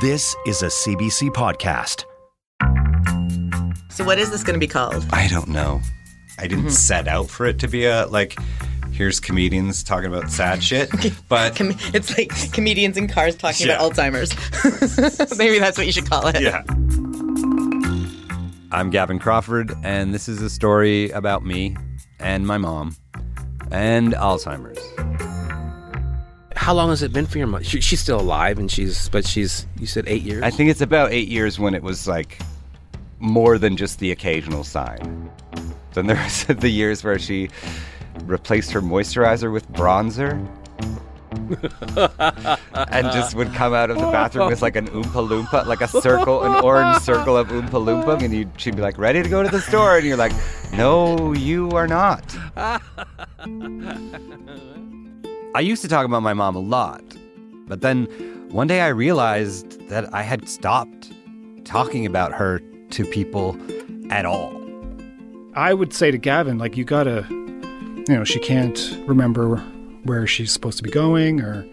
This 0.00 0.36
is 0.46 0.62
a 0.62 0.66
CBC 0.66 1.30
podcast. 1.30 2.04
So, 3.90 4.04
what 4.04 4.16
is 4.18 4.30
this 4.30 4.44
going 4.44 4.54
to 4.54 4.60
be 4.60 4.68
called? 4.68 5.04
I 5.10 5.26
don't 5.26 5.48
know. 5.48 5.80
I 6.38 6.42
didn't 6.42 6.66
mm-hmm. 6.66 6.68
set 6.68 7.08
out 7.08 7.28
for 7.28 7.46
it 7.46 7.58
to 7.60 7.68
be 7.68 7.84
a 7.86 8.06
like. 8.06 8.36
Here's 8.92 9.18
comedians 9.18 9.82
talking 9.82 10.06
about 10.12 10.30
sad 10.30 10.62
shit, 10.62 10.88
but 11.28 11.56
Com- 11.56 11.74
it's 11.94 12.16
like 12.16 12.52
comedians 12.52 12.96
in 12.96 13.08
cars 13.08 13.34
talking 13.34 13.66
Yeah. 13.66 13.74
about 13.76 13.94
Alzheimer's. 13.94 14.32
Maybe 15.38 15.58
that's 15.58 15.76
what 15.76 15.86
you 15.86 15.92
should 15.92 16.08
call 16.08 16.26
it. 16.28 16.40
yeah. 16.40 16.62
I'm 18.70 18.90
Gavin 18.90 19.18
Crawford, 19.18 19.72
and 19.82 20.14
this 20.14 20.28
is 20.28 20.42
a 20.42 20.50
story 20.50 21.10
about 21.10 21.44
me 21.44 21.76
and 22.20 22.46
my 22.46 22.58
mom 22.58 22.94
and 23.72 24.12
Alzheimer's. 24.12 24.97
How 26.68 26.74
long 26.74 26.90
has 26.90 27.02
it 27.02 27.14
been 27.14 27.24
for 27.24 27.38
your 27.38 27.46
mom? 27.46 27.62
She, 27.62 27.80
she's 27.80 27.98
still 27.98 28.20
alive, 28.20 28.58
and 28.58 28.70
she's 28.70 29.08
but 29.08 29.26
she's 29.26 29.66
you 29.80 29.86
said 29.86 30.04
eight 30.06 30.20
years. 30.20 30.42
I 30.42 30.50
think 30.50 30.68
it's 30.68 30.82
about 30.82 31.12
eight 31.12 31.28
years 31.28 31.58
when 31.58 31.72
it 31.72 31.82
was 31.82 32.06
like 32.06 32.42
more 33.20 33.56
than 33.56 33.74
just 33.74 34.00
the 34.00 34.12
occasional 34.12 34.64
sign. 34.64 35.30
Then 35.94 36.08
there 36.08 36.16
was 36.22 36.44
the 36.44 36.68
years 36.68 37.02
where 37.02 37.18
she 37.18 37.48
replaced 38.24 38.70
her 38.72 38.82
moisturizer 38.82 39.50
with 39.50 39.66
bronzer. 39.72 40.46
and 42.92 43.12
just 43.12 43.34
would 43.34 43.54
come 43.54 43.72
out 43.72 43.88
of 43.88 43.96
the 43.96 44.10
bathroom 44.10 44.48
with 44.48 44.60
like 44.60 44.76
an 44.76 44.88
oompa 44.88 45.26
loompa, 45.26 45.64
like 45.64 45.80
a 45.80 45.88
circle, 45.88 46.42
an 46.42 46.62
orange 46.62 46.98
circle 47.02 47.34
of 47.38 47.48
oompa 47.48 47.82
loompa, 47.82 48.22
and 48.22 48.34
you 48.34 48.50
she'd 48.58 48.76
be 48.76 48.82
like, 48.82 48.98
"Ready 48.98 49.22
to 49.22 49.28
go 49.30 49.42
to 49.42 49.48
the 49.48 49.62
store," 49.62 49.96
and 49.96 50.06
you're 50.06 50.18
like, 50.18 50.32
"No, 50.74 51.32
you 51.32 51.70
are 51.70 51.88
not." 51.88 52.36
I 55.58 55.60
used 55.60 55.82
to 55.82 55.88
talk 55.88 56.06
about 56.06 56.22
my 56.22 56.34
mom 56.34 56.54
a 56.54 56.60
lot, 56.60 57.02
but 57.66 57.80
then 57.80 58.04
one 58.50 58.68
day 58.68 58.80
I 58.80 58.90
realized 58.90 59.88
that 59.88 60.14
I 60.14 60.22
had 60.22 60.48
stopped 60.48 61.10
talking 61.64 62.06
about 62.06 62.30
her 62.30 62.60
to 62.90 63.04
people 63.04 63.58
at 64.08 64.24
all. 64.24 64.56
I 65.54 65.74
would 65.74 65.92
say 65.92 66.12
to 66.12 66.16
Gavin, 66.16 66.58
like, 66.58 66.76
you 66.76 66.84
gotta, 66.84 67.26
you 67.28 68.04
know, 68.06 68.22
she 68.22 68.38
can't 68.38 68.78
remember 69.04 69.56
where 70.04 70.28
she's 70.28 70.52
supposed 70.52 70.76
to 70.76 70.84
be 70.84 70.90
going, 70.90 71.40
or. 71.40 71.66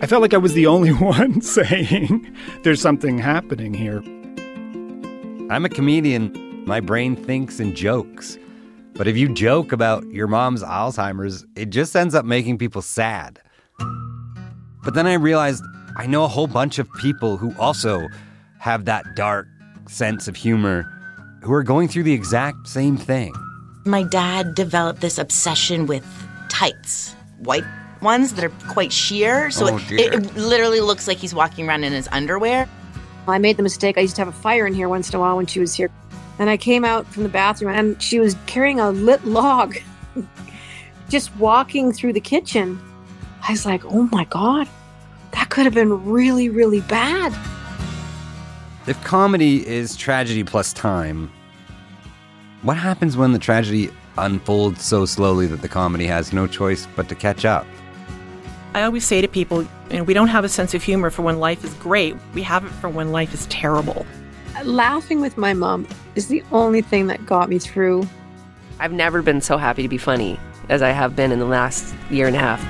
I 0.00 0.06
felt 0.06 0.20
like 0.20 0.34
I 0.34 0.38
was 0.38 0.54
the 0.54 0.66
only 0.66 0.90
one 0.92 1.42
saying 1.42 2.28
there's 2.64 2.80
something 2.80 3.18
happening 3.18 3.72
here. 3.72 4.02
I'm 5.48 5.64
a 5.64 5.68
comedian. 5.68 6.64
My 6.66 6.80
brain 6.80 7.14
thinks 7.14 7.60
in 7.60 7.76
jokes. 7.76 8.36
But 8.94 9.08
if 9.08 9.16
you 9.16 9.28
joke 9.32 9.72
about 9.72 10.04
your 10.06 10.26
mom's 10.26 10.62
Alzheimer's, 10.62 11.44
it 11.56 11.70
just 11.70 11.96
ends 11.96 12.14
up 12.14 12.24
making 12.24 12.58
people 12.58 12.82
sad. 12.82 13.40
But 14.84 14.94
then 14.94 15.06
I 15.06 15.14
realized 15.14 15.64
I 15.96 16.06
know 16.06 16.24
a 16.24 16.28
whole 16.28 16.46
bunch 16.46 16.78
of 16.78 16.92
people 16.94 17.36
who 17.36 17.54
also 17.58 18.06
have 18.58 18.84
that 18.84 19.04
dark 19.16 19.46
sense 19.88 20.28
of 20.28 20.36
humor 20.36 20.84
who 21.42 21.52
are 21.52 21.62
going 21.62 21.88
through 21.88 22.04
the 22.04 22.12
exact 22.12 22.68
same 22.68 22.96
thing. 22.96 23.32
My 23.84 24.02
dad 24.04 24.54
developed 24.54 25.00
this 25.00 25.18
obsession 25.18 25.86
with 25.86 26.04
tights, 26.48 27.14
white 27.38 27.64
ones 28.00 28.34
that 28.34 28.44
are 28.44 28.52
quite 28.72 28.92
sheer. 28.92 29.50
So 29.50 29.68
Oh, 29.70 29.76
it, 29.76 29.88
dear. 29.88 30.12
it 30.12 30.36
literally 30.36 30.80
looks 30.80 31.08
like 31.08 31.18
he's 31.18 31.34
walking 31.34 31.68
around 31.68 31.82
in 31.84 31.92
his 31.92 32.08
underwear. 32.12 32.68
I 33.26 33.38
made 33.38 33.56
the 33.56 33.62
mistake. 33.62 33.96
I 33.98 34.02
used 34.02 34.16
to 34.16 34.20
have 34.24 34.28
a 34.28 34.32
fire 34.32 34.66
in 34.66 34.74
here 34.74 34.88
once 34.88 35.08
in 35.08 35.16
a 35.16 35.20
while 35.20 35.36
when 35.36 35.46
she 35.46 35.60
was 35.60 35.74
here. 35.74 35.90
And 36.38 36.48
I 36.50 36.56
came 36.56 36.84
out 36.84 37.06
from 37.06 37.22
the 37.22 37.28
bathroom 37.28 37.74
and 37.74 38.02
she 38.02 38.18
was 38.18 38.36
carrying 38.46 38.80
a 38.80 38.90
lit 38.90 39.24
log, 39.24 39.76
just 41.08 41.34
walking 41.36 41.92
through 41.92 42.14
the 42.14 42.20
kitchen. 42.20 42.80
I 43.46 43.52
was 43.52 43.66
like, 43.66 43.84
oh 43.84 44.08
my 44.12 44.24
God, 44.24 44.68
that 45.32 45.50
could 45.50 45.64
have 45.64 45.74
been 45.74 46.04
really, 46.04 46.48
really 46.48 46.80
bad. 46.82 47.32
If 48.86 49.02
comedy 49.04 49.66
is 49.66 49.96
tragedy 49.96 50.42
plus 50.42 50.72
time, 50.72 51.30
what 52.62 52.76
happens 52.76 53.16
when 53.16 53.32
the 53.32 53.38
tragedy 53.38 53.90
unfolds 54.18 54.84
so 54.84 55.04
slowly 55.06 55.46
that 55.46 55.62
the 55.62 55.68
comedy 55.68 56.06
has 56.06 56.32
no 56.32 56.46
choice 56.46 56.86
but 56.96 57.08
to 57.08 57.14
catch 57.14 57.44
up? 57.44 57.66
I 58.74 58.82
always 58.82 59.04
say 59.04 59.20
to 59.20 59.28
people, 59.28 59.62
you 59.90 59.98
know, 59.98 60.04
we 60.04 60.14
don't 60.14 60.28
have 60.28 60.44
a 60.44 60.48
sense 60.48 60.72
of 60.72 60.82
humor 60.82 61.10
for 61.10 61.22
when 61.22 61.38
life 61.38 61.62
is 61.64 61.74
great. 61.74 62.16
We 62.34 62.42
have 62.42 62.64
it 62.64 62.70
for 62.70 62.88
when 62.88 63.12
life 63.12 63.34
is 63.34 63.46
terrible. 63.46 64.06
Laughing 64.64 65.20
with 65.20 65.36
my 65.36 65.52
mom 65.52 65.86
is 66.14 66.28
the 66.28 66.42
only 66.52 66.82
thing 66.82 67.06
that 67.08 67.24
got 67.26 67.48
me 67.48 67.58
through. 67.58 68.06
I've 68.78 68.92
never 68.92 69.22
been 69.22 69.40
so 69.40 69.56
happy 69.56 69.82
to 69.82 69.88
be 69.88 69.98
funny 69.98 70.38
as 70.68 70.82
I 70.82 70.90
have 70.90 71.16
been 71.16 71.32
in 71.32 71.38
the 71.38 71.46
last 71.46 71.94
year 72.10 72.26
and 72.26 72.36
a 72.36 72.38
half. 72.38 72.60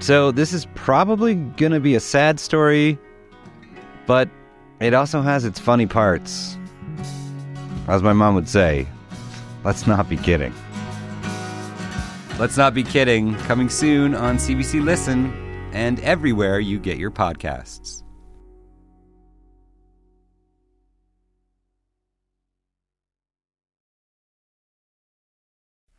So, 0.00 0.30
this 0.30 0.52
is 0.52 0.66
probably 0.74 1.34
going 1.34 1.72
to 1.72 1.80
be 1.80 1.96
a 1.96 2.00
sad 2.00 2.38
story, 2.38 2.98
but 4.06 4.28
it 4.80 4.94
also 4.94 5.22
has 5.22 5.44
its 5.44 5.58
funny 5.58 5.86
parts. 5.86 6.56
As 7.88 8.02
my 8.02 8.12
mom 8.12 8.34
would 8.34 8.48
say, 8.48 8.86
let's 9.64 9.86
not 9.86 10.08
be 10.08 10.16
kidding. 10.16 10.54
Let's 12.38 12.56
not 12.56 12.74
be 12.74 12.84
kidding. 12.84 13.34
Coming 13.40 13.68
soon 13.68 14.14
on 14.14 14.36
CBC 14.36 14.84
Listen 14.84 15.32
and 15.72 15.98
everywhere 16.00 16.60
you 16.60 16.78
get 16.78 16.96
your 16.96 17.10
podcasts. 17.10 18.04